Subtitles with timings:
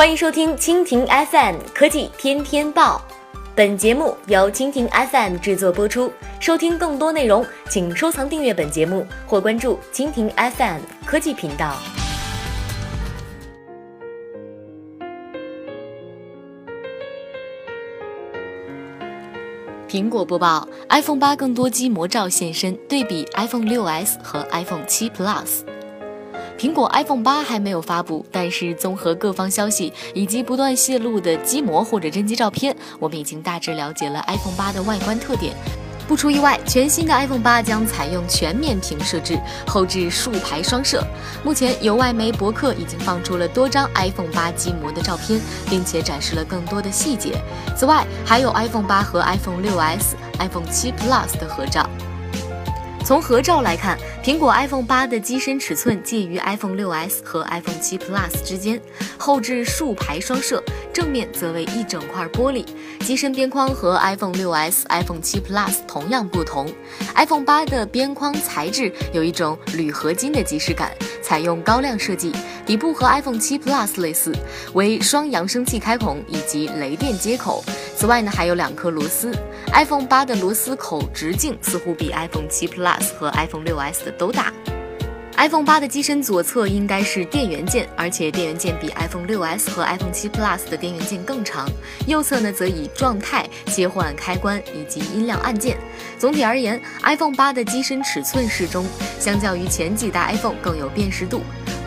[0.00, 3.02] 欢迎收听蜻蜓 FM 科技天天报，
[3.54, 6.10] 本节目由蜻蜓 FM 制作播出。
[6.40, 11.76] 收听更多内容，请收藏订阅本节目或关注蜻蜓 FM 科技频道。
[19.86, 25.60] 苹果播报：iPhone 八更多机模照现身，对比 iPhone 6s 和 iPhone 7 Plus。
[26.60, 35.54] 苹果 iPhone 八还没有发布，但是综合各方消息以及不断泄露的机模或者真机照片，我们已经大致了解了 iPhone 八的外观特点。
[36.06, 41.02] 不出意外，全新的 iPhone 八将采用全面屏设置，后置竖排双摄。
[41.42, 45.40] 目前有外媒博客已经放出了多张 iPhone 八机模的照片，
[45.70, 47.40] 并且展示了更多的细节。
[47.74, 51.88] 此外，还有 iPhone 八和 iPhone 6s、iPhone 7 Plus 的合照。
[53.04, 58.80] 从合照来看，苹果 iPhone 八的机身尺寸介于 iPhone 6s 和 iPhone 7 Plus 之间，
[59.18, 62.64] 后置竖排双摄，正面则为一整块玻璃。
[63.00, 66.70] 机身边框和 iPhone 6s、iPhone 7 Plus 同样不同。
[67.14, 72.32] iPhone 八的边框材质有一种铝合金的即视感，采用高亮设计，
[72.66, 74.32] 底部和 iPhone 7 Plus 类似，
[74.74, 77.64] 为双扬声器开孔以及雷电接口。
[77.96, 79.32] 此外呢，还有两颗螺丝。
[79.72, 84.52] iPhone 八的螺丝口直径似乎比 iPhone 7 Plus 和 iPhone 6s 的都大。
[85.40, 91.66] iPhone 八的机身左侧应该是电源键，而且电源键比 iPhone 六 S 和 iPhone 七 Plus 的电源键更长。
[92.06, 95.78] 右侧呢则以状态切换开关以及音量按键。
[96.18, 98.86] 总体而言，iPhone 八的机身尺寸适中，
[99.18, 101.40] 相较于前几代 iPhone 更有辨识度。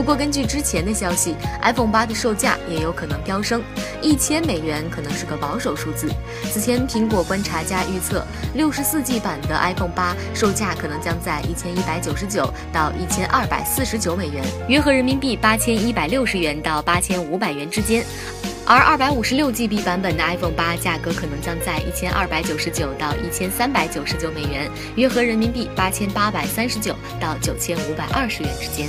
[0.00, 3.62] 不过根据之前的消息，iPhone 八的售价也有可能飙升，
[4.00, 6.08] 一千美元可能是个保守数字。
[6.50, 13.46] 此前苹果观察家预测，六十四 G 版的 iPhone 八售价可能将在一千一百九十九到一千二。
[13.46, 18.02] 百四十九美元，约合人民币八千一百六十元到八千五百元之间，
[18.64, 28.88] 而二百五十六 GB 版本的 iPhone 八价格可能将在一千二百九十九到一千三百九十九美元，约合人民币八千八百三十九到九千五百二十元之间。